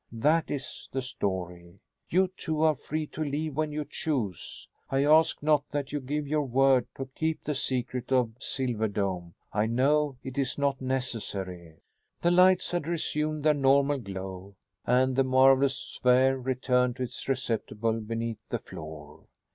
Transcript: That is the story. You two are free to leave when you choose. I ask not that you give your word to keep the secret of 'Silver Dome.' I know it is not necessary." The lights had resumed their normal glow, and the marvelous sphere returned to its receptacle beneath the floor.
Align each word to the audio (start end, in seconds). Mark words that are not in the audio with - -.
That 0.11 0.49
is 0.49 0.89
the 0.91 1.03
story. 1.03 1.79
You 2.09 2.29
two 2.35 2.63
are 2.63 2.73
free 2.73 3.05
to 3.05 3.21
leave 3.23 3.55
when 3.55 3.71
you 3.71 3.85
choose. 3.87 4.67
I 4.89 5.03
ask 5.05 5.43
not 5.43 5.63
that 5.69 5.91
you 5.91 5.99
give 5.99 6.27
your 6.27 6.41
word 6.41 6.87
to 6.95 7.05
keep 7.13 7.43
the 7.43 7.53
secret 7.53 8.11
of 8.11 8.31
'Silver 8.39 8.87
Dome.' 8.87 9.35
I 9.53 9.67
know 9.67 10.17
it 10.23 10.39
is 10.39 10.57
not 10.57 10.81
necessary." 10.81 11.75
The 12.23 12.31
lights 12.31 12.71
had 12.71 12.87
resumed 12.87 13.43
their 13.43 13.53
normal 13.53 13.99
glow, 13.99 14.55
and 14.87 15.15
the 15.15 15.23
marvelous 15.23 15.77
sphere 15.77 16.35
returned 16.35 16.95
to 16.95 17.03
its 17.03 17.29
receptacle 17.29 17.99
beneath 17.99 18.39
the 18.49 18.57
floor. 18.57 19.25